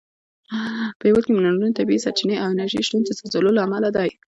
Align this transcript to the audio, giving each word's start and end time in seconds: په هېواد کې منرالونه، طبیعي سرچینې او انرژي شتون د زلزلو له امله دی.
په 0.99 1.03
هېواد 1.07 1.23
کې 1.25 1.35
منرالونه، 1.35 1.77
طبیعي 1.79 2.03
سرچینې 2.05 2.35
او 2.41 2.47
انرژي 2.53 2.81
شتون 2.87 3.01
د 3.03 3.09
زلزلو 3.19 3.55
له 3.57 3.61
امله 3.65 3.89
دی. 3.97 4.09